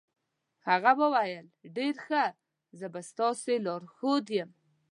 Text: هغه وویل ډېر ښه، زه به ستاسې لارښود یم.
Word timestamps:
هغه 0.67 0.91
وویل 1.01 1.45
ډېر 1.77 1.95
ښه، 2.05 2.23
زه 2.79 2.87
به 2.93 3.01
ستاسې 3.09 3.53
لارښود 3.65 4.25
یم. 4.37 4.49